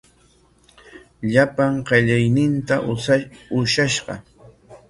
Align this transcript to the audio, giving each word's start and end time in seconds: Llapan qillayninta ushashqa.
Llapan 1.33 1.77
qillayninta 1.89 2.81
ushashqa. 3.61 4.21